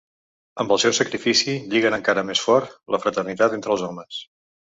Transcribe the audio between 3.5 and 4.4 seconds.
entre els homes.